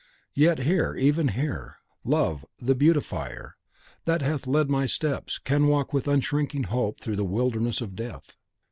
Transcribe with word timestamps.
Yet 0.33 0.57
here, 0.61 0.95
even 0.99 1.27
here, 1.27 1.77
Love, 2.03 2.43
the 2.57 2.73
Beautifier, 2.73 3.55
that 4.05 4.23
hath 4.23 4.47
led 4.47 4.67
my 4.67 4.87
steps, 4.87 5.37
can 5.37 5.67
walk 5.67 5.93
with 5.93 6.07
unshrinking 6.07 6.63
hope 6.69 6.99
through 6.99 7.17
the 7.17 7.23
wilderness 7.23 7.81
of 7.81 7.95
Death. 7.95 8.35